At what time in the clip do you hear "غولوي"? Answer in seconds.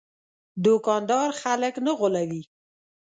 1.99-2.43